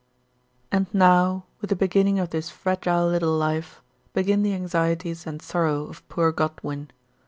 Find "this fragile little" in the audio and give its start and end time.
2.31-3.37